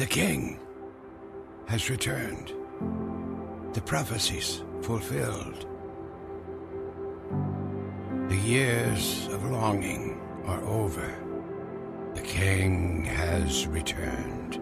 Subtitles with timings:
[0.00, 0.58] The king
[1.66, 2.54] has returned.
[3.74, 5.66] The prophecies fulfilled.
[8.30, 11.14] The years of longing are over.
[12.14, 14.54] The king has returned.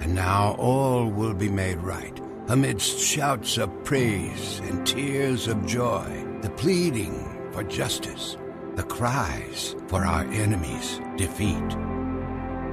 [0.00, 2.18] And now all will be made right
[2.48, 8.38] amidst shouts of praise and tears of joy, the pleading for justice,
[8.76, 11.68] the cries for our enemies' defeat.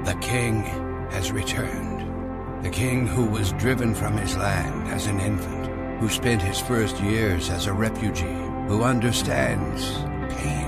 [0.06, 2.64] The king has returned.
[2.64, 5.68] The king who was driven from his land as an infant,
[6.00, 9.94] who spent his first years as a refugee, who understands
[10.36, 10.68] pain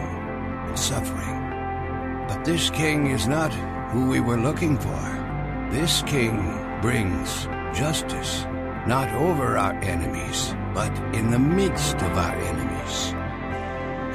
[0.68, 2.26] and suffering.
[2.28, 3.54] But this king is not
[3.92, 5.70] who we were looking for.
[5.72, 6.38] This king
[6.82, 8.44] brings justice,
[8.88, 13.14] not over our enemies, but in the midst of our enemies.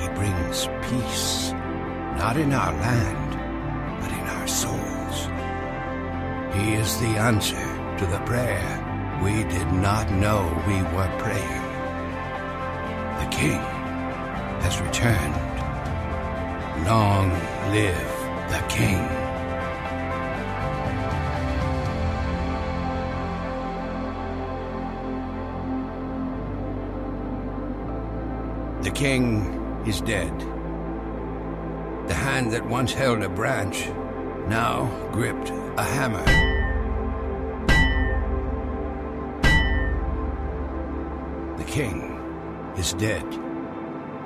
[0.02, 1.52] He brings peace,
[2.18, 3.27] not in our land,
[6.58, 7.54] He is the answer
[7.98, 11.62] to the prayer we did not know we were praying.
[13.20, 13.60] The King
[14.62, 15.34] has returned.
[16.84, 17.30] Long
[17.70, 18.18] live
[18.50, 18.98] the King.
[28.82, 30.36] The King is dead.
[32.08, 33.86] The hand that once held a branch
[34.48, 36.47] now gripped a hammer.
[41.78, 43.24] King is dead.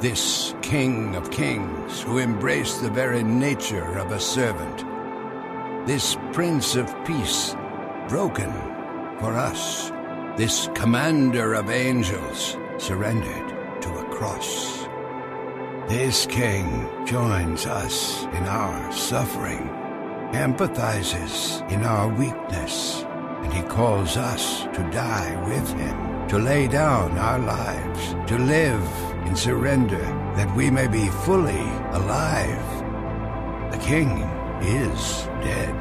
[0.01, 4.79] This king of kings who embraced the very nature of a servant.
[5.87, 7.55] This prince of peace,
[8.09, 8.51] broken
[9.21, 9.91] for us.
[10.39, 14.89] This commander of angels, surrendered to a cross.
[15.91, 19.69] This king joins us in our suffering,
[20.33, 23.03] empathizes in our weakness,
[23.43, 28.89] and he calls us to die with him, to lay down our lives, to live
[29.27, 30.01] in surrender,
[30.35, 31.61] that we may be fully
[31.93, 32.67] alive.
[33.71, 34.09] The king
[34.63, 35.77] is dead.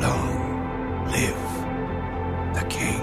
[0.00, 1.44] Long live
[2.54, 3.02] the king.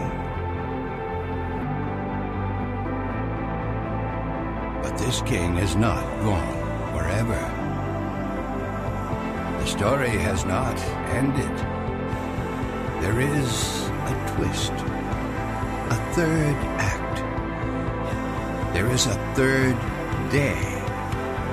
[4.82, 7.44] But this king is not gone forever.
[9.60, 10.80] The story has not
[11.14, 11.56] ended.
[13.04, 14.74] There is a twist,
[15.90, 17.18] a third act.
[18.74, 19.76] There is a third
[20.32, 20.76] day.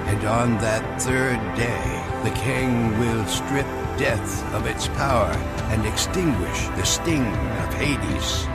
[0.06, 1.84] And on that third day,
[2.24, 3.66] the king will strip
[3.96, 5.30] death of its power
[5.70, 8.46] and extinguish the sting of Hades.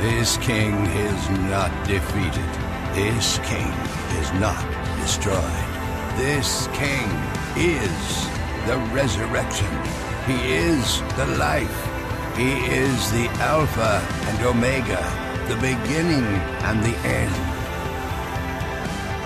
[0.00, 0.74] This king
[1.08, 2.50] is not defeated.
[2.94, 3.72] This king
[4.20, 4.62] is not
[5.00, 5.68] destroyed.
[6.16, 7.08] This king
[7.56, 8.28] is
[8.66, 9.72] the resurrection.
[10.26, 11.87] He is the life.
[12.38, 15.02] He is the Alpha and Omega,
[15.48, 16.24] the beginning
[16.62, 17.34] and the end.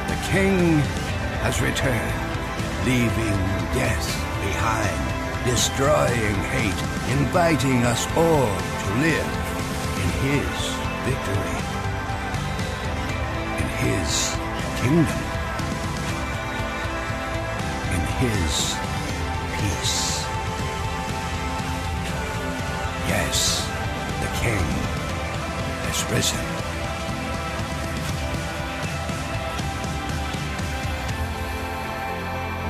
[0.09, 0.79] The king
[1.45, 2.21] has returned,
[2.87, 3.37] leaving
[3.77, 4.09] death
[4.41, 6.81] behind, destroying hate,
[7.13, 9.31] inviting us all to live
[10.01, 10.57] in his
[11.05, 11.59] victory,
[13.61, 14.11] in his
[14.81, 15.23] kingdom,
[17.93, 18.75] in his
[19.61, 20.12] peace.
[23.33, 23.65] Yes,
[24.21, 24.67] the king
[25.87, 26.45] has risen.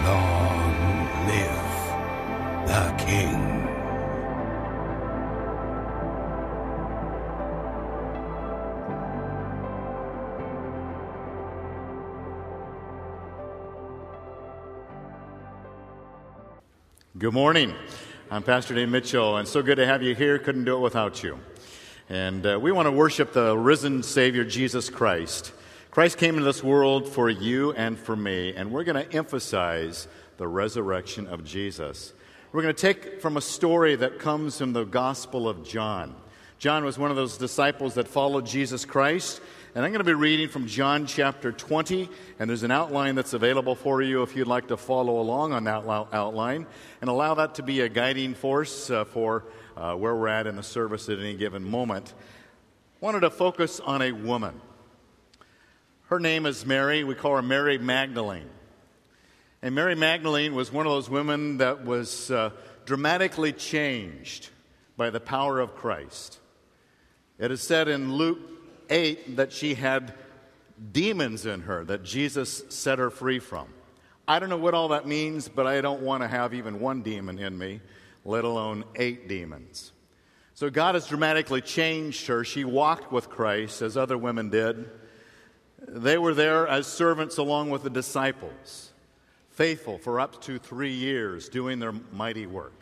[0.06, 0.74] Long
[1.26, 1.72] live
[2.68, 3.42] the king.
[17.18, 17.74] Good morning.
[18.32, 20.38] I'm Pastor Dave Mitchell, and so good to have you here.
[20.38, 21.38] Couldn't do it without you.
[22.08, 25.52] And uh, we want to worship the risen Savior, Jesus Christ.
[25.90, 30.08] Christ came into this world for you and for me, and we're going to emphasize
[30.38, 32.14] the resurrection of Jesus.
[32.52, 36.14] We're going to take from a story that comes from the Gospel of John.
[36.62, 39.40] John was one of those disciples that followed Jesus Christ.
[39.74, 43.32] And I'm going to be reading from John chapter 20, and there's an outline that's
[43.32, 46.68] available for you if you'd like to follow along on that outline
[47.00, 49.42] and allow that to be a guiding force uh, for
[49.76, 52.14] uh, where we're at in the service at any given moment.
[53.00, 54.60] Wanted to focus on a woman.
[56.10, 57.02] Her name is Mary.
[57.02, 58.50] We call her Mary Magdalene.
[59.62, 62.50] And Mary Magdalene was one of those women that was uh,
[62.84, 64.50] dramatically changed
[64.96, 66.38] by the power of Christ.
[67.38, 68.38] It is said in Luke
[68.90, 70.14] 8 that she had
[70.92, 73.68] demons in her that Jesus set her free from.
[74.26, 77.02] I don't know what all that means, but I don't want to have even one
[77.02, 77.80] demon in me,
[78.24, 79.92] let alone eight demons.
[80.54, 82.44] So God has dramatically changed her.
[82.44, 84.88] She walked with Christ as other women did.
[85.88, 88.92] They were there as servants along with the disciples,
[89.50, 92.74] faithful for up to three years, doing their mighty work.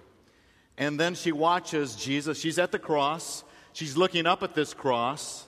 [0.76, 2.38] And then she watches Jesus.
[2.38, 3.44] She's at the cross.
[3.72, 5.46] She's looking up at this cross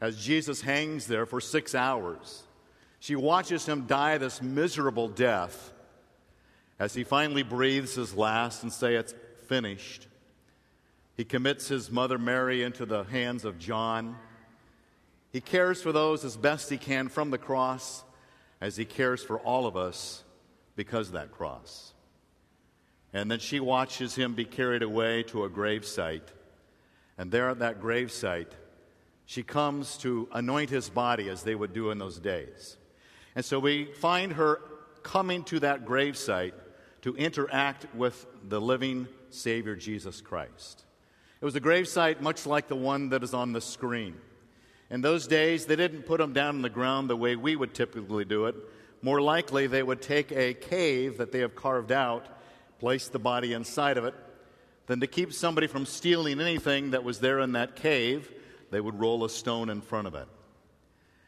[0.00, 2.42] as Jesus hangs there for six hours.
[2.98, 5.72] She watches him die this miserable death
[6.78, 9.14] as he finally breathes his last and say it's
[9.46, 10.08] finished.
[11.16, 14.16] He commits his mother Mary into the hands of John.
[15.32, 18.02] He cares for those as best he can from the cross
[18.60, 20.24] as he cares for all of us
[20.74, 21.92] because of that cross.
[23.12, 26.28] And then she watches him be carried away to a gravesite.
[27.18, 28.52] And there at that gravesite,
[29.26, 32.76] she comes to anoint his body as they would do in those days.
[33.34, 34.60] And so we find her
[35.02, 36.52] coming to that gravesite
[37.02, 40.84] to interact with the living Savior Jesus Christ.
[41.40, 44.16] It was a gravesite much like the one that is on the screen.
[44.90, 47.74] In those days, they didn't put them down in the ground the way we would
[47.74, 48.54] typically do it.
[49.00, 52.26] More likely, they would take a cave that they have carved out,
[52.78, 54.14] place the body inside of it.
[54.86, 58.30] Then, to keep somebody from stealing anything that was there in that cave,
[58.70, 60.26] they would roll a stone in front of it.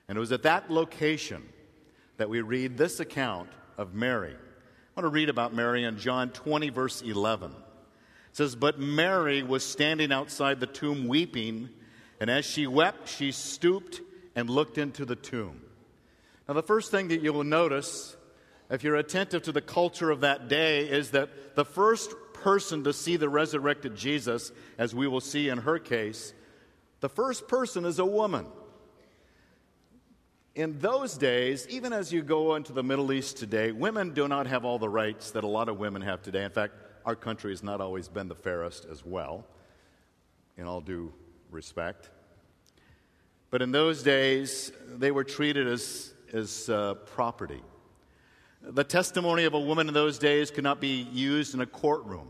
[0.09, 1.43] And it was at that location
[2.17, 3.49] that we read this account
[3.79, 4.35] of Mary.
[4.35, 7.51] I want to read about Mary in John 20, verse 11.
[7.51, 7.56] It
[8.33, 11.69] says, But Mary was standing outside the tomb weeping,
[12.21, 14.01] and as she wept, she stooped
[14.35, 15.61] and looked into the tomb.
[16.49, 18.17] Now, the first thing that you will notice,
[18.71, 22.12] if you're attentive to the culture of that day, is that the first
[22.44, 26.35] person to see the resurrected Jesus, as we will see in her case,
[27.00, 28.44] the first person is a woman.
[30.55, 34.46] In those days, even as you go into the Middle East today, women do not
[34.46, 36.44] have all the rights that a lot of women have today.
[36.44, 36.75] In fact,
[37.06, 39.46] our country has not always been the fairest as well,
[40.58, 41.14] in all due
[41.50, 42.11] respect.
[43.50, 47.62] But in those days, they were treated as, as uh, property.
[48.66, 52.28] The testimony of a woman in those days could not be used in a courtroom.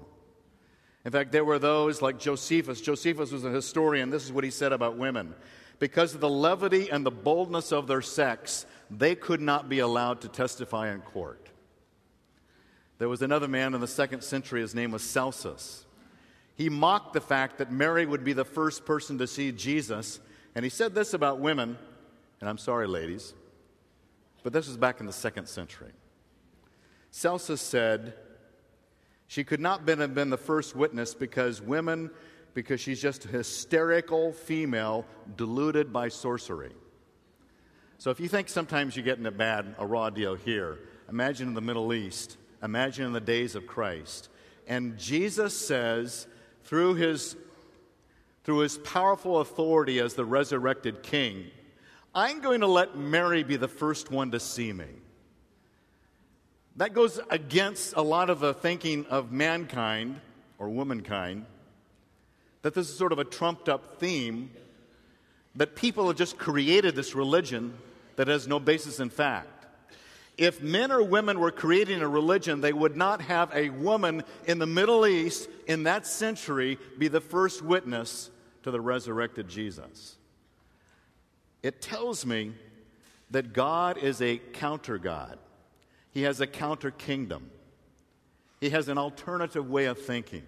[1.05, 2.81] In fact, there were those like Josephus.
[2.81, 4.11] Josephus was a historian.
[4.11, 5.35] This is what he said about women.
[5.79, 10.23] Because of the levity and the boldness of their sex, they could not be allowed
[10.23, 11.51] to testify in court.
[12.99, 15.85] There was another man in the second century, his name was Celsus.
[16.57, 20.21] He mocked the fact that Mary would be the first person to see Jesus,
[20.55, 21.77] and he said this about women,
[22.41, 23.35] and I'm sorry, ladies,
[24.45, 25.91] but this was back in the second century.
[27.17, 28.15] Celsus said,
[29.29, 32.11] she could not have been the first witness because women,
[32.55, 35.07] because she's just a hysterical female
[35.37, 36.73] deluded by sorcery.
[37.99, 41.55] So if you think sometimes you're getting a bad, a raw deal here, imagine in
[41.55, 44.29] the Middle East, imagine in the days of Christ.
[44.67, 46.27] And Jesus says,
[46.65, 47.37] through his,
[48.43, 51.45] through his powerful authority as the resurrected king,
[52.13, 54.89] I'm going to let Mary be the first one to see me.
[56.77, 60.21] That goes against a lot of the thinking of mankind
[60.59, 61.47] or womankind
[62.63, 64.51] that this is sort of a trumped up theme,
[65.55, 67.77] that people have just created this religion
[68.17, 69.67] that has no basis in fact.
[70.39, 74.59] If men or women were creating a religion, they would not have a woman in
[74.59, 78.31] the Middle East in that century be the first witness
[78.63, 80.17] to the resurrected Jesus.
[81.63, 82.53] It tells me
[83.31, 85.39] that God is a counter God.
[86.15, 87.51] He has a counter kingdom.
[88.61, 90.45] He has an alternative way of thinking.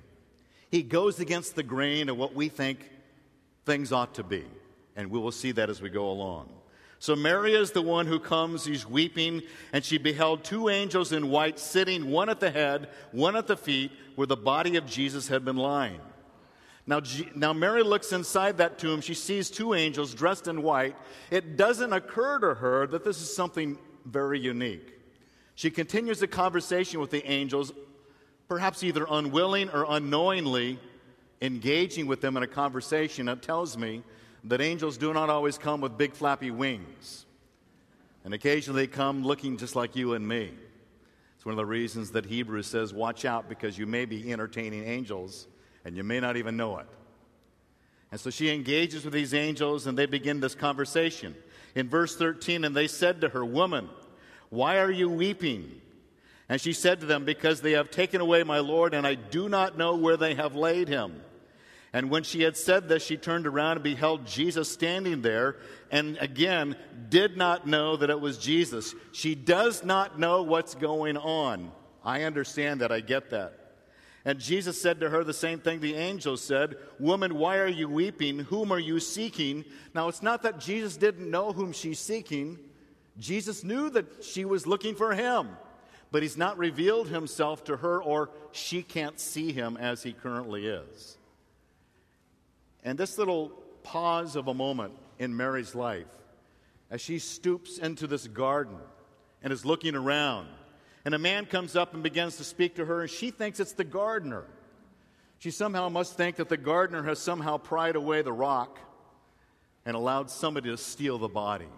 [0.71, 2.91] He goes against the grain of what we think
[3.67, 4.45] things ought to be.
[4.95, 6.49] And we will see that as we go along.
[6.99, 9.43] So Mary is the one who comes, she's weeping,
[9.73, 13.57] and she beheld two angels in white sitting, one at the head, one at the
[13.57, 16.01] feet, where the body of Jesus had been lying.
[16.87, 17.03] Now,
[17.35, 19.01] now Mary looks inside that tomb.
[19.03, 20.97] She sees two angels dressed in white.
[21.31, 24.96] It doesn't occur to her that this is something very unique.
[25.57, 27.73] She continues the conversation with the angels,
[28.47, 30.79] perhaps either unwilling or unknowingly
[31.41, 34.03] engaging with them in a conversation that tells me
[34.45, 37.25] that angels do not always come with big flappy wings.
[38.23, 40.53] And occasionally they come looking just like you and me.
[41.37, 44.85] It's one of the reasons that Hebrews says, Watch out because you may be entertaining
[44.85, 45.47] angels
[45.87, 46.87] and you may not even know it.
[48.13, 51.35] And so she engages with these angels and they begin this conversation.
[51.75, 53.89] In verse 13, and they said to her, Woman,
[54.51, 55.81] why are you weeping?
[56.49, 59.49] And she said to them, Because they have taken away my Lord, and I do
[59.49, 61.21] not know where they have laid him.
[61.93, 65.57] And when she had said this, she turned around and beheld Jesus standing there,
[65.91, 66.77] and again
[67.09, 68.95] did not know that it was Jesus.
[69.13, 71.73] She does not know what's going on.
[72.05, 73.67] I understand that, I get that.
[74.27, 77.89] And Jesus said to her the same thing the angel said Woman, why are you
[77.89, 78.41] weeping?
[78.41, 79.65] Whom are you seeking?
[79.95, 82.59] Now, it's not that Jesus didn't know whom she's seeking.
[83.19, 85.49] Jesus knew that she was looking for him,
[86.11, 90.67] but he's not revealed himself to her, or she can't see him as he currently
[90.67, 91.19] is.
[92.85, 93.49] And this little
[93.83, 96.07] pause of a moment in Mary's life,
[96.91, 98.77] as she stoops into this garden
[99.43, 100.49] and is looking around,
[101.05, 103.73] and a man comes up and begins to speak to her, and she thinks it's
[103.73, 104.45] the gardener.
[105.39, 108.79] She somehow must think that the gardener has somehow pried away the rock
[109.85, 111.69] and allowed somebody to steal the body.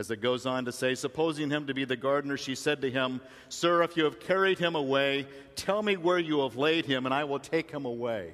[0.00, 2.90] As it goes on to say, supposing him to be the gardener, she said to
[2.90, 5.26] him, Sir, if you have carried him away,
[5.56, 8.32] tell me where you have laid him, and I will take him away.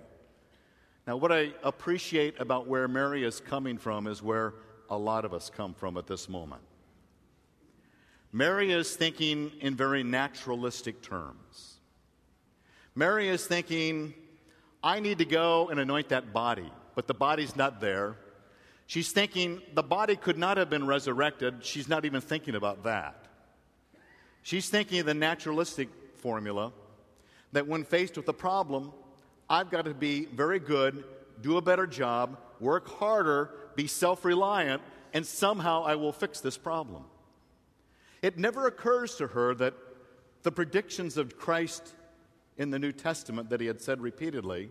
[1.08, 4.54] Now, what I appreciate about where Mary is coming from is where
[4.88, 6.62] a lot of us come from at this moment.
[8.30, 11.80] Mary is thinking in very naturalistic terms.
[12.94, 14.14] Mary is thinking,
[14.85, 18.18] I need to go and anoint that body, but the body's not there.
[18.87, 21.64] She's thinking the body could not have been resurrected.
[21.64, 23.26] She's not even thinking about that.
[24.43, 26.73] She's thinking of the naturalistic formula
[27.52, 28.93] that when faced with a problem,
[29.50, 31.05] I've got to be very good,
[31.40, 36.57] do a better job, work harder, be self reliant, and somehow I will fix this
[36.57, 37.05] problem.
[38.23, 39.75] It never occurs to her that
[40.43, 41.95] the predictions of Christ
[42.57, 44.71] in the New Testament that he had said repeatedly,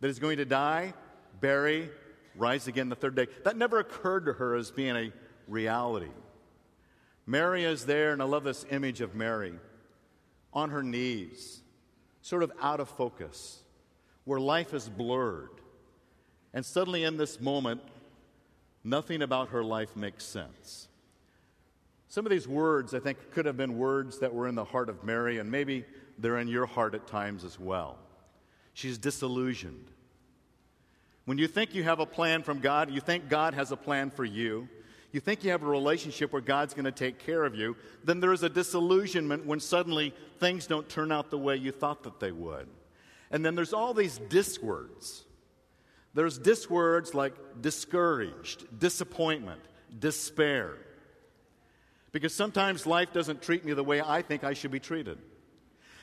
[0.00, 0.92] that he's going to die,
[1.40, 1.90] bury,
[2.36, 5.12] rise again the third day, that never occurred to her as being a
[5.48, 6.10] reality.
[7.26, 9.54] Mary is there, and I love this image of Mary
[10.52, 11.62] on her knees,
[12.22, 13.60] sort of out of focus,
[14.24, 15.48] where life is blurred.
[16.52, 17.80] And suddenly, in this moment,
[18.84, 20.88] nothing about her life makes sense.
[22.08, 24.88] Some of these words, I think, could have been words that were in the heart
[24.88, 25.84] of Mary, and maybe
[26.18, 27.98] they're in your heart at times as well.
[28.72, 29.90] She's disillusioned.
[31.24, 34.10] When you think you have a plan from God, you think God has a plan
[34.10, 34.68] for you,
[35.12, 38.20] you think you have a relationship where God's going to take care of you, then
[38.20, 42.18] there is a disillusionment when suddenly things don't turn out the way you thought that
[42.18, 42.68] they would.
[43.30, 45.24] And then there's all these dis words.
[46.14, 49.60] There's dis words like discouraged, disappointment,
[49.98, 50.74] despair.
[52.12, 55.18] Because sometimes life doesn't treat me the way I think I should be treated.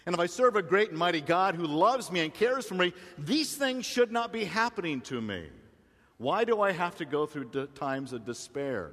[0.06, 2.76] And if I serve a great and mighty God who loves me and cares for
[2.76, 5.46] me, these things should not be happening to me.
[6.18, 8.92] Why do I have to go through times of despair?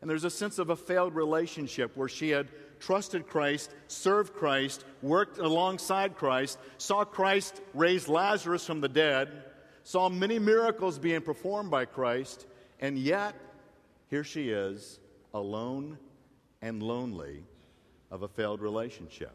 [0.00, 2.48] And there's a sense of a failed relationship where she had
[2.78, 9.44] trusted Christ, served Christ, worked alongside Christ, saw Christ raise Lazarus from the dead,
[9.82, 12.46] saw many miracles being performed by Christ,
[12.78, 13.34] and yet
[14.08, 15.00] here she is,
[15.34, 15.98] alone
[16.62, 17.42] and lonely
[18.10, 19.34] of a failed relationship.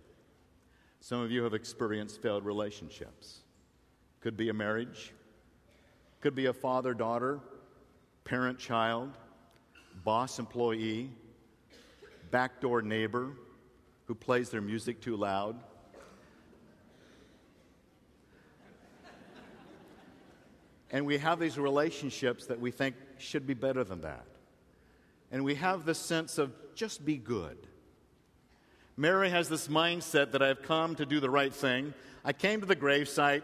[1.03, 3.39] Some of you have experienced failed relationships.
[4.22, 5.12] Could be a marriage,
[6.22, 7.41] could be a father daughter,
[8.24, 9.12] parent child,
[10.05, 11.12] boss employee,
[12.31, 13.33] backdoor neighbor
[14.05, 15.57] who plays their music too loud.
[20.89, 24.25] And we have these relationships that we think should be better than that
[25.33, 27.57] and we have this sense of just be good.
[28.95, 31.93] Mary has this mindset that I've come to do the right thing.
[32.23, 33.41] I came to the gravesite.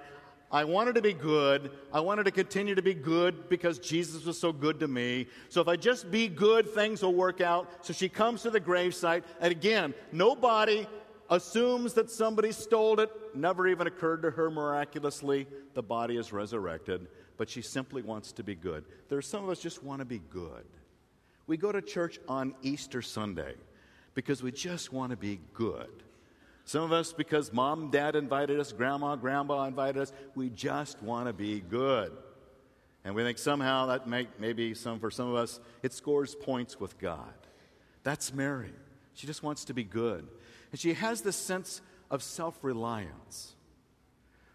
[0.51, 1.71] I wanted to be good.
[1.91, 5.27] I wanted to continue to be good because Jesus was so good to me.
[5.49, 7.85] So if I just be good, things will work out.
[7.85, 10.87] So she comes to the gravesite, and again, nobody
[11.29, 13.11] assumes that somebody stole it.
[13.35, 15.47] Never even occurred to her miraculously.
[15.73, 18.85] The body is resurrected, but she simply wants to be good.
[19.07, 20.65] There are some of us just want to be good.
[21.45, 23.55] We go to church on Easter Sunday
[24.13, 26.03] because we just want to be good.
[26.65, 31.27] Some of us, because mom, dad invited us, grandma, grandpa invited us, we just want
[31.27, 32.11] to be good.
[33.03, 36.79] And we think somehow that may, maybe some, for some of us, it scores points
[36.79, 37.33] with God.
[38.03, 38.73] That's Mary.
[39.15, 40.27] She just wants to be good.
[40.71, 43.55] And she has this sense of self reliance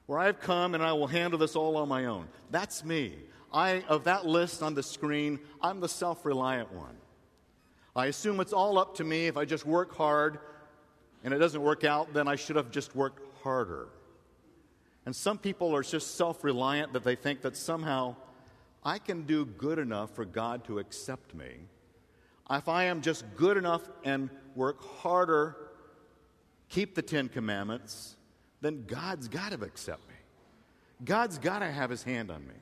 [0.06, 2.28] where I've come and I will handle this all on my own.
[2.50, 3.14] That's me.
[3.52, 6.96] I, of that list on the screen, I'm the self reliant one.
[7.96, 9.26] I assume it's all up to me.
[9.26, 10.38] If I just work hard
[11.22, 13.88] and it doesn't work out, then I should have just worked harder.
[15.06, 18.16] And some people are just self reliant that they think that somehow
[18.84, 21.66] I can do good enough for God to accept me.
[22.50, 25.56] If I am just good enough and work harder,
[26.68, 28.16] keep the Ten Commandments,
[28.60, 30.14] then God's got to accept me.
[31.04, 32.54] God's got to have his hand on me.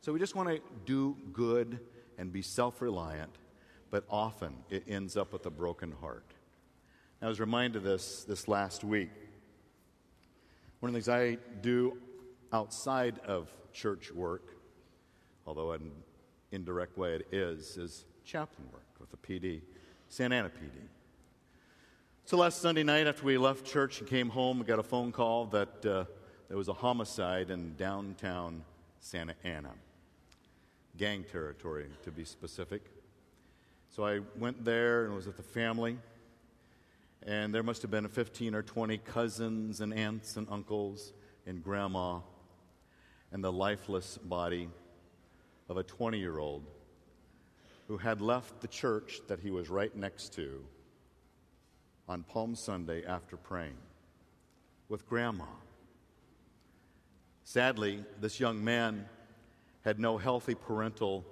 [0.00, 1.80] So we just want to do good
[2.18, 3.34] and be self reliant,
[3.94, 6.26] but often it ends up with a broken heart.
[7.22, 9.08] I was reminded of this this last week
[10.80, 11.96] One of the things I do
[12.52, 14.56] outside of church work,
[15.46, 15.92] although in an
[16.50, 19.60] indirect way it is, is chaplain work with the PD,
[20.08, 20.88] Santa Ana PD.
[22.24, 25.12] So last Sunday night, after we left church and came home, we got a phone
[25.12, 26.04] call that uh,
[26.48, 28.64] there was a homicide in downtown
[28.98, 29.70] Santa Ana.
[30.96, 32.90] Gang territory, to be specific.
[33.94, 35.96] So I went there and was with the family.
[37.22, 41.12] And there must have been 15 or 20 cousins and aunts and uncles
[41.46, 42.18] and grandma
[43.30, 44.68] and the lifeless body
[45.68, 46.64] of a 20 year old
[47.86, 50.64] who had left the church that he was right next to
[52.08, 53.76] on Palm Sunday after praying
[54.88, 55.44] with grandma.
[57.44, 59.06] Sadly, this young man
[59.82, 61.24] had no healthy parental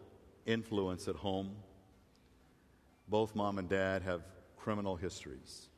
[0.47, 1.57] influence at home.
[3.09, 4.23] Both mom and dad have
[4.57, 5.69] criminal histories.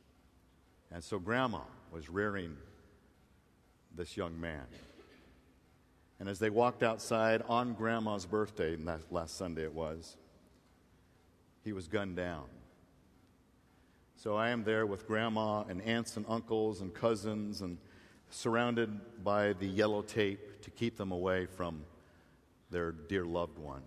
[0.91, 2.55] And so grandma was rearing
[3.95, 4.65] this young man.
[6.19, 8.77] And as they walked outside on grandma's birthday,
[9.11, 10.15] last Sunday it was,
[11.63, 12.45] he was gunned down.
[14.15, 17.77] So I am there with grandma and aunts and uncles and cousins and
[18.29, 21.83] surrounded by the yellow tape to keep them away from
[22.71, 23.83] their dear loved one.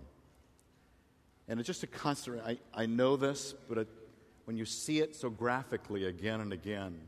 [1.48, 3.88] And it's just a constant, I, I know this, but it,
[4.44, 6.98] when you see it so graphically again and again,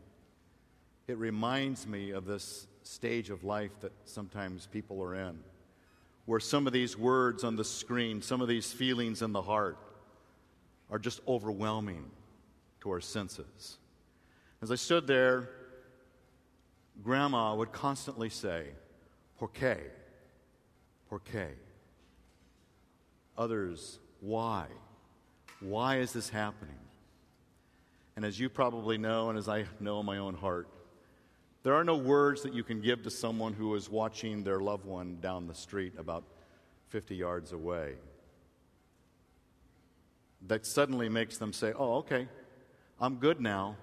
[1.07, 5.39] it reminds me of this stage of life that sometimes people are in,
[6.25, 9.77] where some of these words on the screen, some of these feelings in the heart
[10.91, 12.11] are just overwhelming
[12.81, 13.79] to our senses.
[14.63, 15.51] As I stood there,
[17.03, 18.67] Grandma would constantly say,
[19.39, 19.79] Por qué?
[21.09, 21.49] Por qué?
[23.39, 24.67] Others, why?
[25.61, 26.79] Why is this happening?
[28.17, 30.69] And as you probably know, and as I know in my own heart,
[31.63, 34.87] there are no words that you can give to someone who is watching their loved
[34.87, 36.25] one down the street about
[36.89, 37.95] 50 yards away
[40.47, 42.29] that suddenly makes them say, Oh, okay,
[43.01, 43.77] I'm good now.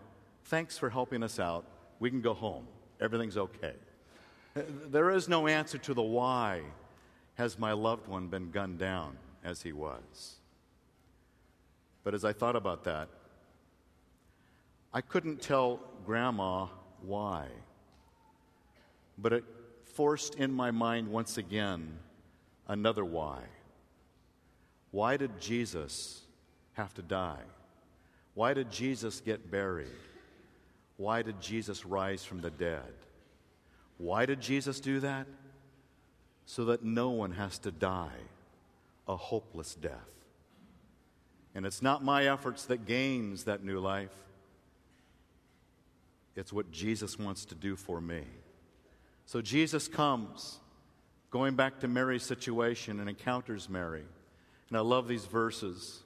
[0.46, 1.66] Thanks for helping us out.
[2.00, 2.68] We can go home.
[3.00, 3.74] Everything's okay.
[4.56, 6.62] There is no answer to the why
[7.36, 10.36] has my loved one been gunned down as he was.
[12.04, 13.08] But as I thought about that,
[14.94, 16.68] I couldn't tell Grandma
[17.02, 17.48] why.
[19.18, 19.46] But it
[19.94, 21.98] forced in my mind once again
[22.68, 23.40] another why.
[24.92, 26.22] Why did Jesus
[26.74, 27.44] have to die?
[28.34, 29.88] Why did Jesus get buried?
[30.98, 32.94] Why did Jesus rise from the dead?
[33.98, 35.26] Why did Jesus do that?
[36.46, 38.20] So that no one has to die
[39.08, 39.92] a hopeless death.
[41.56, 44.14] And it's not my efforts that gains that new life.
[46.36, 48.22] It's what Jesus wants to do for me.
[49.26, 50.60] So Jesus comes,
[51.32, 54.04] going back to Mary's situation, and encounters Mary.
[54.70, 56.04] And I love these verses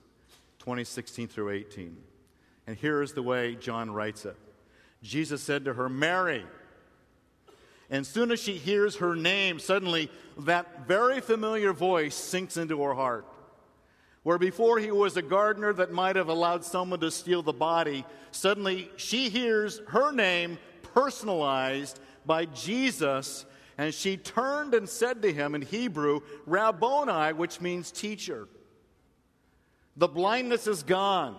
[0.59, 1.97] 2016 through 18.
[2.67, 4.37] And here is the way John writes it
[5.03, 6.45] Jesus said to her, Mary.
[7.91, 12.82] And as soon as she hears her name, suddenly that very familiar voice sinks into
[12.82, 13.25] her heart.
[14.23, 18.06] Where before he was a gardener that might have allowed someone to steal the body,
[18.32, 20.58] suddenly she hears her name
[20.93, 23.45] personalized by Jesus,
[23.77, 28.47] and she turned and said to him in Hebrew, Rabboni, which means teacher.
[29.97, 31.36] The blindness is gone,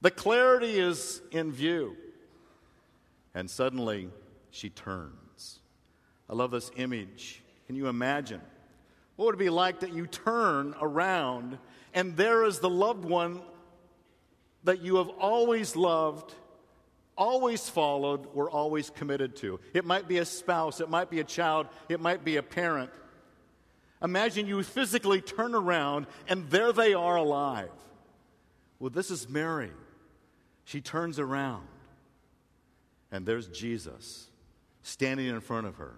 [0.00, 1.96] the clarity is in view.
[3.34, 4.08] And suddenly
[4.50, 5.29] she turns.
[6.30, 7.42] I love this image.
[7.66, 8.40] Can you imagine?
[9.16, 11.58] What would it be like that you turn around
[11.92, 13.42] and there is the loved one
[14.64, 16.32] that you have always loved,
[17.18, 19.58] always followed, were always committed to?
[19.74, 22.90] It might be a spouse, it might be a child, it might be a parent.
[24.00, 27.70] Imagine you physically turn around and there they are alive.
[28.78, 29.72] Well, this is Mary.
[30.64, 31.66] She turns around
[33.10, 34.28] and there's Jesus
[34.82, 35.96] standing in front of her,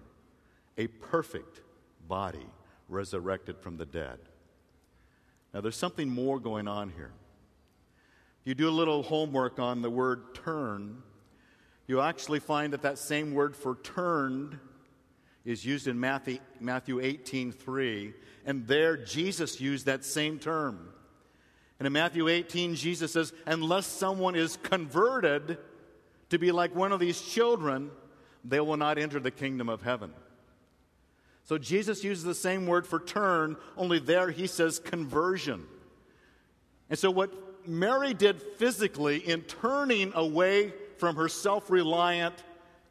[0.77, 1.61] a perfect
[2.07, 2.45] body
[2.89, 4.19] resurrected from the dead.
[5.53, 7.11] Now, there's something more going on here.
[8.43, 11.01] You do a little homework on the word turn,
[11.87, 14.57] you actually find that that same word for turned
[15.45, 18.13] is used in Matthew, Matthew 18 3,
[18.45, 20.89] and there Jesus used that same term.
[21.79, 25.57] And in Matthew 18, Jesus says, Unless someone is converted
[26.29, 27.91] to be like one of these children,
[28.45, 30.13] they will not enter the kingdom of heaven.
[31.43, 35.65] So Jesus uses the same word for turn, only there he says conversion.
[36.89, 42.35] And so, what Mary did physically in turning away from her self reliant,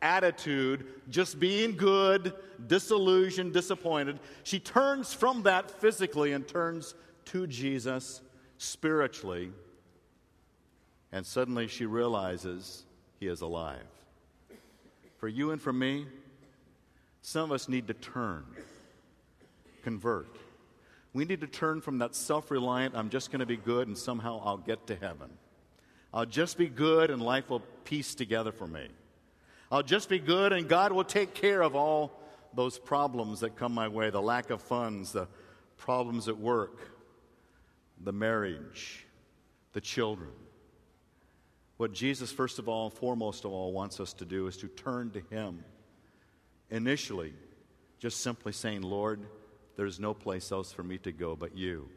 [0.02, 2.34] attitude, just being good,
[2.66, 4.18] disillusioned, disappointed.
[4.42, 6.94] She turns from that physically and turns
[7.26, 8.20] to Jesus
[8.58, 9.52] spiritually.
[11.12, 12.84] And suddenly she realizes
[13.20, 13.86] he is alive.
[15.18, 16.06] For you and for me,
[17.22, 18.44] some of us need to turn,
[19.82, 20.36] convert.
[21.14, 23.96] We need to turn from that self reliant, I'm just going to be good and
[23.96, 25.30] somehow I'll get to heaven.
[26.12, 28.88] I'll just be good and life will piece together for me.
[29.70, 32.12] I'll just be good and God will take care of all
[32.54, 35.28] those problems that come my way the lack of funds, the
[35.78, 36.92] problems at work,
[38.02, 39.06] the marriage,
[39.72, 40.30] the children.
[41.76, 45.10] What Jesus, first of all, foremost of all, wants us to do is to turn
[45.12, 45.64] to Him.
[46.72, 47.34] Initially,
[47.98, 49.20] just simply saying, Lord,
[49.76, 51.88] there's no place else for me to go but you.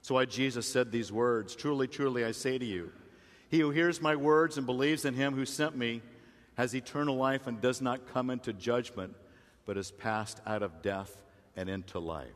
[0.00, 2.90] So why Jesus said these words Truly, truly, I say to you,
[3.50, 6.00] he who hears my words and believes in him who sent me
[6.56, 9.14] has eternal life and does not come into judgment,
[9.66, 11.14] but is passed out of death
[11.54, 12.28] and into life.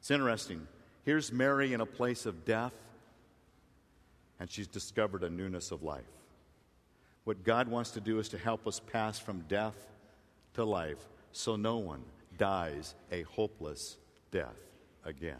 [0.00, 0.66] It's interesting.
[1.04, 2.74] Here's Mary in a place of death,
[4.40, 6.02] and she's discovered a newness of life.
[7.22, 9.76] What God wants to do is to help us pass from death
[10.54, 12.02] to life so no one
[12.36, 13.96] dies a hopeless
[14.30, 14.56] death
[15.04, 15.36] again.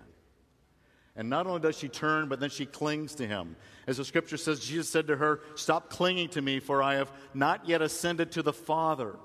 [1.14, 3.56] And not only does she turn, but then she clings to him.
[3.86, 7.12] As the scripture says, Jesus said to her, Stop clinging to me, for I have
[7.34, 9.16] not yet ascended to the Father.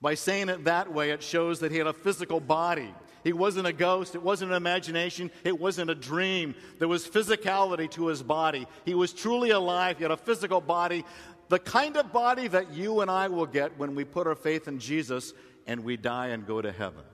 [0.00, 2.94] By saying it that way, it shows that he had a physical body.
[3.24, 6.54] He wasn't a ghost, it wasn't an imagination, it wasn't a dream.
[6.78, 8.68] There was physicality to his body.
[8.84, 11.04] He was truly alive, he had a physical body,
[11.48, 14.68] the kind of body that you and I will get when we put our faith
[14.68, 15.32] in Jesus
[15.66, 17.04] and we die and go to heaven.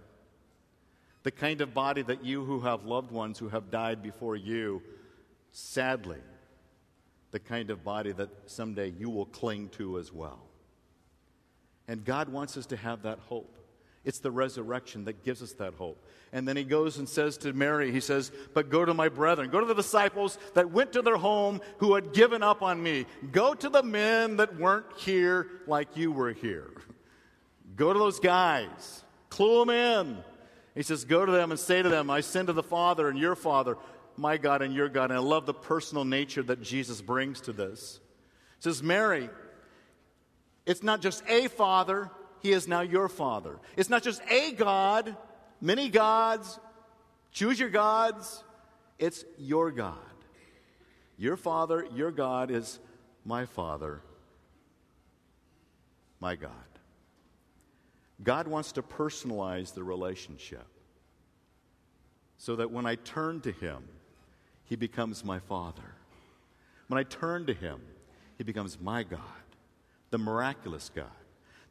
[1.23, 4.83] The kind of body that you who have loved ones who have died before you,
[5.53, 6.19] sadly,
[7.31, 10.41] the kind of body that someday you will cling to as well.
[11.89, 13.59] And God wants us to have that hope.
[14.05, 16.05] It's the resurrection that gives us that hope.
[16.33, 19.51] And then he goes and says to Mary, he says, But go to my brethren,
[19.51, 23.07] go to the disciples that went to their home who had given up on me.
[23.31, 26.71] Go to the men that weren't here like you were here.
[27.77, 30.25] Go to those guys, clue them in.
[30.75, 33.19] He says, Go to them and say to them, I send to the Father and
[33.19, 33.77] your Father,
[34.17, 35.11] my God and your God.
[35.11, 38.01] And I love the personal nature that Jesus brings to this.
[38.59, 39.31] He says, Mary,
[40.67, 42.11] it's not just a Father,
[42.43, 43.59] He is now your Father.
[43.77, 45.17] It's not just a God,
[45.61, 46.59] many gods,
[47.31, 48.43] choose your gods.
[48.99, 49.97] It's your God.
[51.17, 52.81] Your Father, your God is
[53.25, 54.01] my Father,
[56.19, 56.51] my God.
[58.23, 60.67] God wants to personalize the relationship
[62.39, 63.85] so that when I turn to Him,
[64.65, 65.95] He becomes my Father.
[66.89, 67.81] When I turn to Him,
[68.39, 69.21] He becomes my God,
[70.11, 71.07] the miraculous God,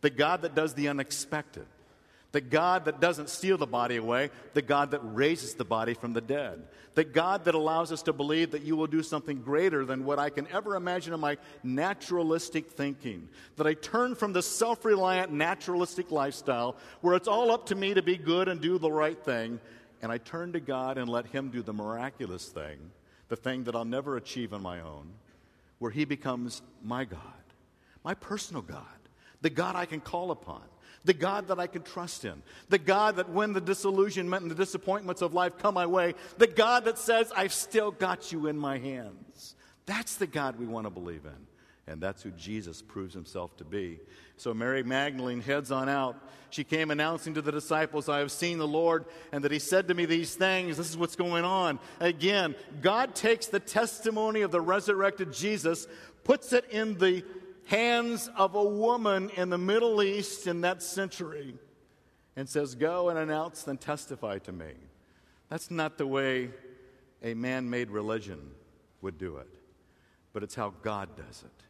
[0.02, 1.66] the God that does the unexpected,
[2.32, 6.14] the God that doesn't steal the body away, the God that raises the body from
[6.14, 6.64] the dead,
[6.96, 10.20] the God that allows us to believe that you will do something greater than what
[10.20, 13.30] I can ever imagine in my naturalistic thinking.
[13.58, 17.94] That I turn from the self reliant naturalistic lifestyle where it's all up to me
[17.94, 19.60] to be good and do the right thing,
[20.02, 22.80] and I turn to God and let Him do the miraculous thing,
[23.30, 25.12] the thing that I'll never achieve on my own,
[25.80, 27.20] where He becomes my God,
[28.04, 28.86] my personal God,
[29.42, 30.62] the God I can call upon
[31.04, 34.56] the God that I can trust in, the God that when the disillusionment and the
[34.56, 38.58] disappointments of life come my way, the God that says, I've still got you in
[38.58, 39.56] my hands.
[39.86, 41.48] That's the God we want to believe in.
[41.92, 44.00] And that's who Jesus proves himself to be.
[44.38, 46.16] So Mary Magdalene heads on out.
[46.52, 49.88] She came announcing to the disciples, I have seen the Lord, and that he said
[49.88, 50.78] to me these things.
[50.78, 51.80] This is what's going on.
[52.00, 55.88] Again, God takes the testimony of the resurrected Jesus,
[56.24, 57.24] puts it in the
[57.72, 61.56] hands of a woman in the Middle East in that century
[62.36, 64.74] and says, Go and announce and testify to me.
[65.48, 66.50] That's not the way
[67.24, 68.52] a man made religion
[69.02, 69.48] would do it,
[70.34, 71.64] but it's how God does it.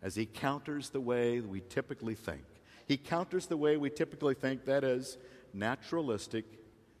[0.00, 2.44] As He counters the way we typically think.
[2.86, 5.18] He counters the way we typically think, that is,
[5.52, 6.44] naturalistic,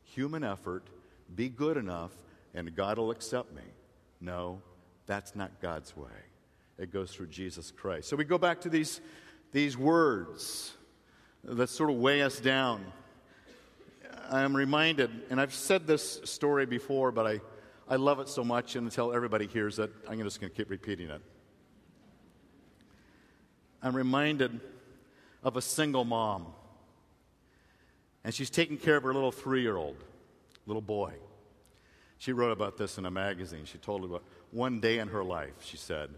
[0.02, 0.88] human effort,
[1.36, 2.12] be good enough,
[2.54, 3.62] and God will accept me.
[4.20, 4.60] No,
[5.06, 6.31] that's not God's way
[6.78, 8.08] it goes through Jesus Christ.
[8.08, 9.00] So we go back to these,
[9.52, 10.72] these words
[11.44, 12.84] that sort of weigh us down.
[14.30, 17.40] I am reminded, and I've said this story before, but I,
[17.88, 20.70] I love it so much, and until everybody hears it, I'm just going to keep
[20.70, 21.20] repeating it.
[23.82, 24.60] I'm reminded
[25.42, 26.46] of a single mom,
[28.24, 29.96] and she's taking care of her little three year old,
[30.66, 31.12] little boy.
[32.18, 33.64] She wrote about this in a magazine.
[33.64, 36.10] She told about one day in her life, she said.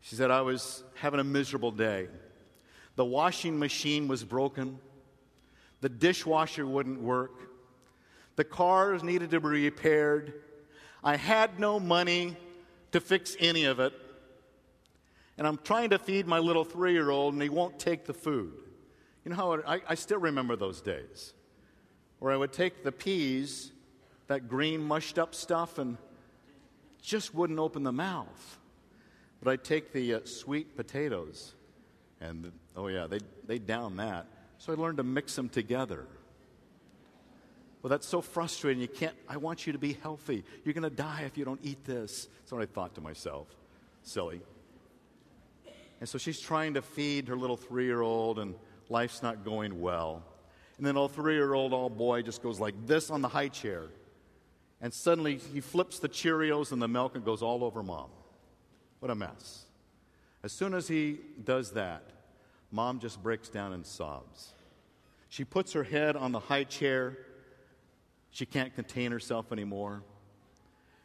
[0.00, 2.08] She said, I was having a miserable day.
[2.96, 4.78] The washing machine was broken.
[5.80, 7.32] The dishwasher wouldn't work.
[8.36, 10.34] The cars needed to be repaired.
[11.02, 12.36] I had no money
[12.92, 13.92] to fix any of it.
[15.38, 18.12] And I'm trying to feed my little three year old, and he won't take the
[18.12, 18.52] food.
[19.24, 21.34] You know how it, I, I still remember those days
[22.18, 23.72] where I would take the peas,
[24.26, 25.96] that green mushed up stuff, and
[27.00, 28.58] just wouldn't open the mouth.
[29.42, 31.54] But I'd take the uh, sweet potatoes,
[32.20, 34.26] and oh, yeah, they they down that.
[34.58, 36.06] So I learned to mix them together.
[37.82, 38.82] Well, that's so frustrating.
[38.82, 40.44] You can't, I want you to be healthy.
[40.64, 42.28] You're going to die if you don't eat this.
[42.40, 43.46] That's what I thought to myself.
[44.02, 44.42] Silly.
[45.98, 48.54] And so she's trying to feed her little three year old, and
[48.90, 50.22] life's not going well.
[50.76, 53.48] And then old three year old old boy just goes like this on the high
[53.48, 53.88] chair.
[54.82, 58.08] And suddenly he flips the Cheerios and the milk and goes all over mom.
[59.00, 59.64] What a mess.
[60.42, 62.02] As soon as he does that,
[62.70, 64.54] mom just breaks down and sobs.
[65.28, 67.18] She puts her head on the high chair.
[68.30, 70.02] She can't contain herself anymore.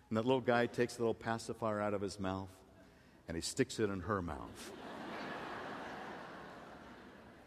[0.09, 2.49] And that little guy takes the little pacifier out of his mouth
[3.27, 4.71] and he sticks it in her mouth.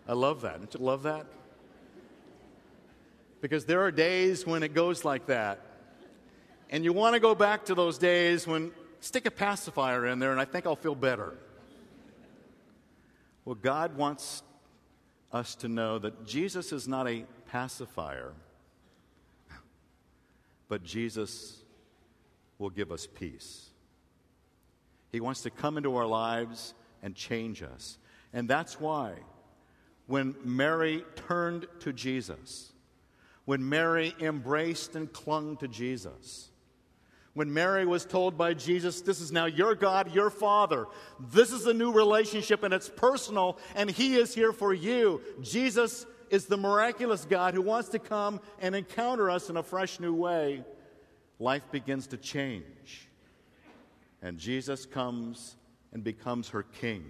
[0.08, 0.58] I love that.
[0.58, 1.26] Don't you love that?
[3.40, 5.60] Because there are days when it goes like that.
[6.70, 10.32] And you want to go back to those days when stick a pacifier in there
[10.32, 11.34] and I think I'll feel better.
[13.44, 14.42] Well, God wants
[15.32, 18.32] us to know that Jesus is not a pacifier,
[20.68, 21.62] but Jesus
[22.58, 23.70] will give us peace.
[25.12, 27.98] He wants to come into our lives and change us.
[28.32, 29.14] And that's why
[30.06, 32.72] when Mary turned to Jesus,
[33.44, 36.50] when Mary embraced and clung to Jesus,
[37.38, 40.86] when Mary was told by Jesus, This is now your God, your Father.
[41.20, 45.20] This is a new relationship and it's personal, and He is here for you.
[45.40, 50.00] Jesus is the miraculous God who wants to come and encounter us in a fresh
[50.00, 50.64] new way.
[51.38, 53.08] Life begins to change.
[54.20, 55.54] And Jesus comes
[55.92, 57.04] and becomes her king.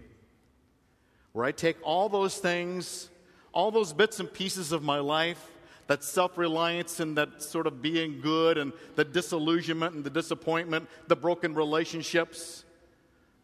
[1.32, 3.08] Where I take all those things,
[3.54, 5.42] all those bits and pieces of my life,
[5.88, 10.88] that self reliance and that sort of being good and the disillusionment and the disappointment,
[11.08, 12.64] the broken relationships,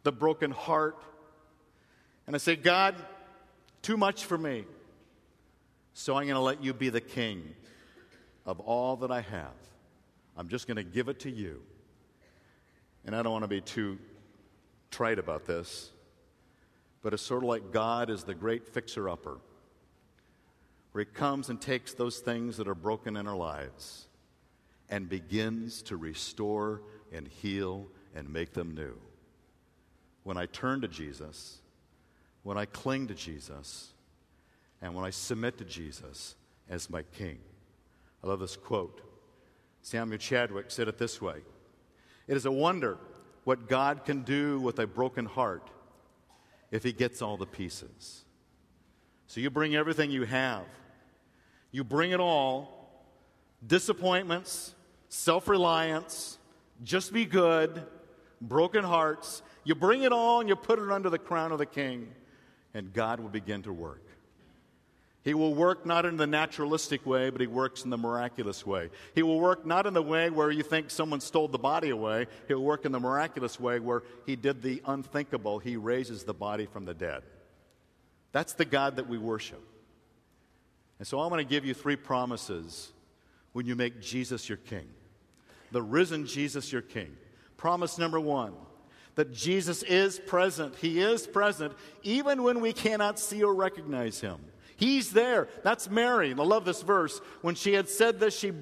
[0.04, 0.96] the broken heart.
[2.26, 2.94] And I say, God,
[3.82, 4.64] too much for me.
[5.94, 7.54] So I'm going to let you be the king
[8.46, 9.54] of all that I have.
[10.36, 11.62] I'm just going to give it to you.
[13.06, 13.98] And I don't want to be too
[14.90, 15.90] trite about this,
[17.02, 19.38] but it's sort of like God is the great fixer upper
[20.94, 24.06] where He comes and takes those things that are broken in our lives
[24.88, 28.96] and begins to restore and heal and make them new.
[30.22, 31.58] When I turn to Jesus,
[32.44, 33.92] when I cling to Jesus,
[34.80, 36.36] and when I submit to Jesus
[36.70, 37.38] as my King.
[38.22, 39.00] I love this quote.
[39.82, 41.38] Samuel Chadwick said it this way
[42.28, 42.98] It is a wonder
[43.42, 45.70] what God can do with a broken heart
[46.70, 48.24] if He gets all the pieces.
[49.26, 50.66] So you bring everything you have
[51.74, 52.88] you bring it all
[53.66, 54.76] disappointments,
[55.08, 56.38] self reliance,
[56.84, 57.82] just be good,
[58.40, 59.42] broken hearts.
[59.64, 62.12] You bring it all and you put it under the crown of the king,
[62.74, 64.06] and God will begin to work.
[65.24, 68.90] He will work not in the naturalistic way, but he works in the miraculous way.
[69.16, 72.28] He will work not in the way where you think someone stole the body away.
[72.46, 75.58] He'll work in the miraculous way where he did the unthinkable.
[75.58, 77.24] He raises the body from the dead.
[78.30, 79.73] That's the God that we worship.
[80.98, 82.92] And so I want to give you three promises
[83.52, 84.86] when you make Jesus your king.
[85.72, 87.16] The risen Jesus your king.
[87.56, 88.54] Promise number one
[89.14, 90.74] that Jesus is present.
[90.76, 94.38] He is present even when we cannot see or recognize him.
[94.76, 95.48] He's there.
[95.62, 96.32] That's Mary.
[96.32, 97.20] And I love this verse.
[97.42, 98.52] When she had said this, she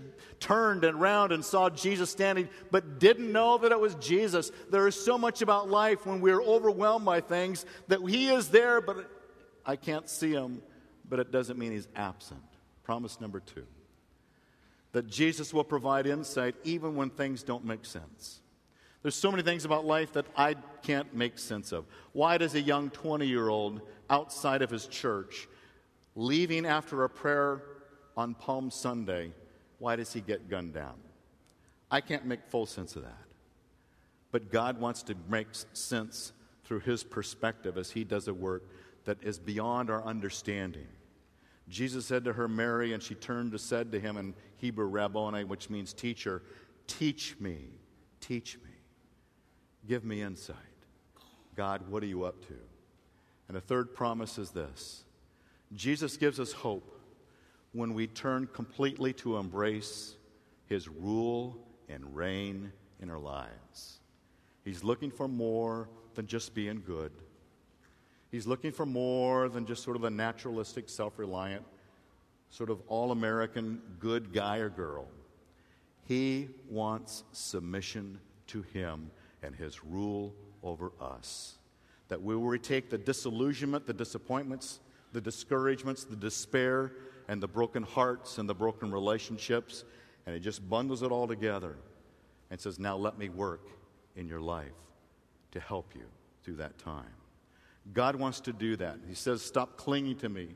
[0.41, 4.53] turned and round and saw Jesus standing, but didn't know that it was Jesus.
[4.71, 8.83] There is so much about life when we're overwhelmed by things that He is there,
[8.83, 9.09] but
[9.65, 10.61] I can't see Him
[11.09, 12.43] but it doesn't mean he's absent.
[12.85, 13.67] Promise number two
[14.93, 18.41] that Jesus will provide insight even when things don't make sense.
[19.03, 21.87] There's so many things about life that I can't make sense of.
[22.13, 25.49] Why does a young 20 year old outside of his church,
[26.15, 27.63] leaving after a prayer
[28.17, 29.33] on Palm Sunday,
[29.79, 30.95] why does he get gunned down?
[31.91, 33.25] I can't make full sense of that.
[34.31, 36.33] But God wants to make sense
[36.65, 38.63] through his perspective as he does a work
[39.05, 40.87] that is beyond our understanding.
[41.69, 45.45] Jesus said to her, Mary, and she turned and said to him in Hebrew, Rabboni,
[45.45, 46.43] which means teacher,
[46.87, 47.59] Teach me,
[48.21, 48.71] teach me,
[49.89, 50.57] give me insight.
[51.55, 52.55] God, what are you up to?
[53.49, 55.05] And the third promise is this
[55.75, 57.01] Jesus gives us hope
[57.73, 60.17] when we turn completely to embrace
[60.67, 61.57] his rule
[61.89, 64.01] and reign in our lives.
[64.65, 67.13] He's looking for more than just being good.
[68.33, 71.65] He's looking for more than just sort of a naturalistic, self reliant,
[72.49, 75.07] sort of all American good guy or girl.
[76.09, 78.19] He wants submission
[78.49, 79.11] to Him
[79.43, 81.59] and His rule over us.
[82.09, 84.81] That we will take the disillusionment, the disappointments,
[85.13, 86.93] the discouragements, the despair,
[87.29, 89.85] and the broken hearts and the broken relationships,
[90.25, 91.77] and He just bundles it all together
[92.51, 93.69] and says, Now let me work
[94.17, 94.73] in your life
[95.51, 96.07] to help you
[96.43, 97.13] through that time.
[97.93, 98.99] God wants to do that.
[99.09, 100.49] He says, Stop clinging to me.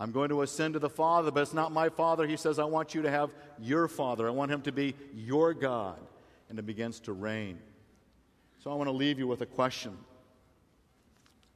[0.00, 2.26] I'm going to ascend to the Father, but it's not my Father.
[2.26, 3.30] He says, I want you to have
[3.60, 4.26] your Father.
[4.26, 5.98] I want Him to be your God.
[6.48, 7.58] And it begins to reign.
[8.62, 9.96] So I want to leave you with a question.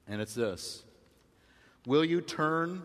[0.06, 0.84] And it's this
[1.86, 2.82] Will you turn?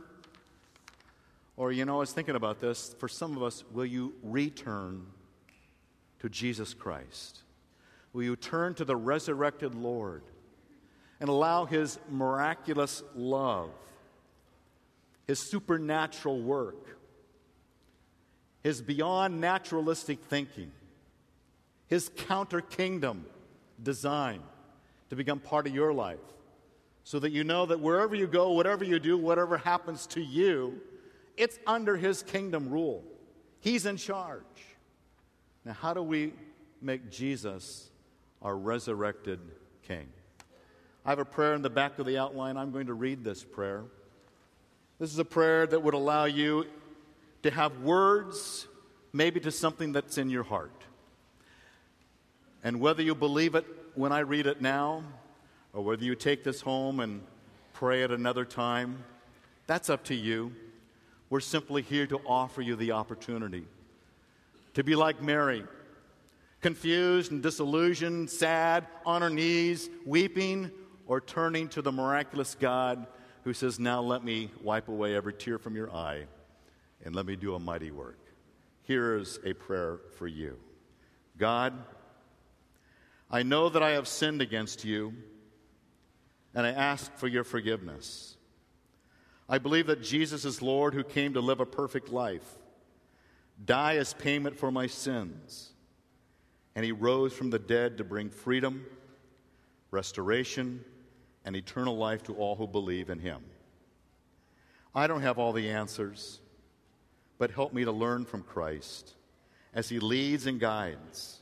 [1.58, 2.96] Or, you know, I was thinking about this.
[2.98, 5.06] For some of us, will you return
[6.20, 7.40] to Jesus Christ?
[8.14, 10.24] Will you turn to the resurrected Lord
[11.22, 13.70] and allow His miraculous love,
[15.28, 16.98] His supernatural work,
[18.62, 20.74] His beyond naturalistic thinking,
[21.88, 23.26] His counter kingdom
[23.82, 24.42] design
[25.10, 26.20] to become part of your life?
[27.06, 30.82] So that you know that wherever you go, whatever you do, whatever happens to you,
[31.38, 33.06] it's under His kingdom rule.
[33.62, 34.44] He's in charge.
[35.64, 36.34] Now, how do we
[36.82, 37.90] make Jesus
[38.42, 39.40] our resurrected
[39.88, 40.08] King.
[41.06, 42.58] I have a prayer in the back of the outline.
[42.58, 43.84] I'm going to read this prayer.
[45.00, 46.68] This is a prayer that would allow you
[47.42, 48.68] to have words,
[49.12, 50.84] maybe to something that's in your heart.
[52.64, 55.04] And whether you believe it when I read it now,
[55.74, 57.24] or whether you take this home and
[57.74, 59.04] pray at another time,
[59.66, 60.54] that's up to you.
[61.32, 63.66] We're simply here to offer you the opportunity
[64.76, 65.64] to be like Mary
[66.62, 70.70] confused and disillusioned, sad, on her knees, weeping,
[71.12, 73.06] or turning to the miraculous God
[73.44, 76.24] who says, Now let me wipe away every tear from your eye
[77.04, 78.18] and let me do a mighty work.
[78.84, 80.58] Here is a prayer for you
[81.38, 81.74] God,
[83.30, 85.14] I know that I have sinned against you,
[86.56, 88.38] and I ask for your forgiveness.
[89.50, 92.50] I believe that Jesus is Lord who came to live a perfect life,
[93.66, 95.74] die as payment for my sins
[96.74, 98.86] and he rose from the dead to bring freedom,
[99.92, 100.86] restoration,
[101.46, 103.42] and eternal life to all who believe in him.
[104.94, 106.40] I don't have all the answers,
[107.38, 109.16] but help me to learn from Christ
[109.74, 111.40] as he leads and guides.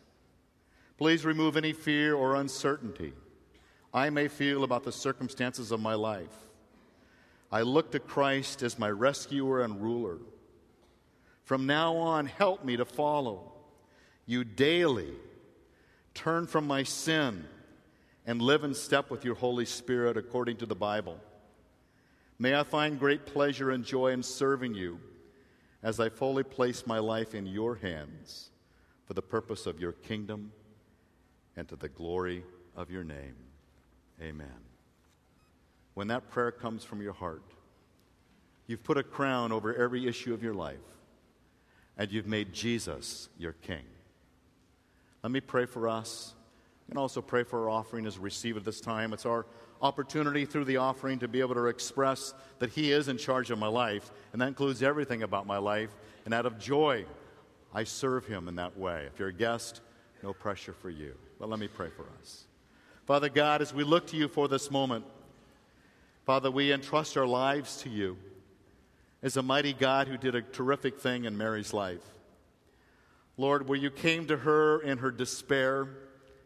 [0.98, 3.14] Please remove any fear or uncertainty
[3.94, 6.36] I may feel about the circumstances of my life.
[7.52, 10.18] I look to Christ as my rescuer and ruler.
[11.44, 13.52] From now on, help me to follow
[14.28, 15.14] you daily
[16.14, 17.46] turn from my sin
[18.30, 21.20] and live in step with your Holy Spirit according to the Bible.
[22.38, 25.00] May I find great pleasure and joy in serving you
[25.82, 28.52] as I fully place my life in your hands
[29.08, 30.52] for the purpose of your kingdom
[31.58, 32.44] and to the glory
[32.76, 33.34] of your name.
[34.22, 34.62] Amen.
[35.96, 37.42] When that prayer comes from your heart,
[38.68, 40.78] you've put a crown over every issue of your life,
[41.98, 43.86] and you've made Jesus your king.
[45.24, 46.36] Let me pray for us
[46.90, 49.14] and also pray for our offering as we receive at this time.
[49.14, 49.46] It's our
[49.82, 53.60] opportunity through the offering to be able to express that He is in charge of
[53.60, 55.96] my life, and that includes everything about my life.
[56.26, 57.06] And out of joy,
[57.74, 59.08] I serve Him in that way.
[59.12, 59.82] If you're a guest,
[60.24, 61.14] no pressure for you.
[61.40, 62.46] But let me pray for us.
[63.06, 65.06] Father God, as we look to you for this moment,
[66.26, 68.18] Father, we entrust our lives to you
[69.22, 72.04] as a mighty God who did a terrific thing in Mary's life.
[73.38, 75.88] Lord, where you came to her in her despair,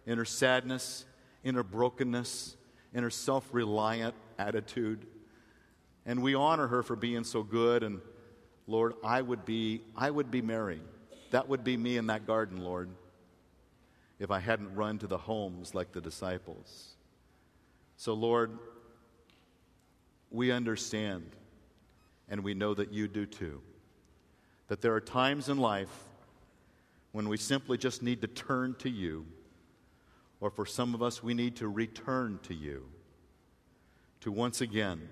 [0.05, 1.05] in her sadness,
[1.43, 2.55] in her brokenness,
[2.93, 5.05] in her self reliant attitude.
[6.05, 7.83] And we honor her for being so good.
[7.83, 8.01] And
[8.67, 10.81] Lord, I would be, I would be Mary.
[11.31, 12.89] That would be me in that garden, Lord,
[14.19, 16.93] if I hadn't run to the homes like the disciples.
[17.97, 18.57] So, Lord,
[20.29, 21.29] we understand,
[22.29, 23.61] and we know that you do too,
[24.67, 26.03] that there are times in life
[27.13, 29.25] when we simply just need to turn to you,
[30.43, 32.83] or for some of us, we need to return to you,
[34.19, 35.07] to once again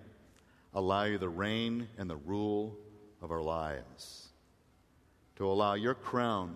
[0.73, 2.77] allow you the reign and the rule
[3.21, 4.27] of our lives,
[5.37, 6.53] to allow your crown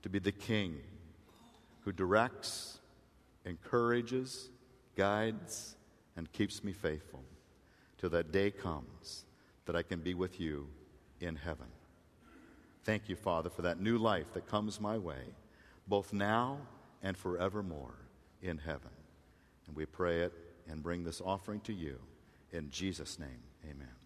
[0.00, 0.78] to be the king
[1.80, 2.78] who directs,
[3.44, 4.48] encourages,
[4.96, 5.76] guides,
[6.16, 7.22] and keeps me faithful.
[7.98, 9.26] till that day comes
[9.66, 10.66] that I can be with you
[11.20, 11.66] in heaven.
[12.84, 15.34] Thank you, Father, for that new life that comes my way,
[15.86, 16.60] both now
[17.02, 17.94] and forevermore
[18.42, 18.90] in heaven.
[19.66, 20.32] And we pray it
[20.68, 21.98] and bring this offering to you.
[22.52, 23.97] In Jesus' name, amen.